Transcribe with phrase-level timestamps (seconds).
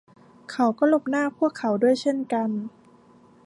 [0.51, 2.49] เขาก็หลบหน้าพวกเขาด้วยเช่นกัน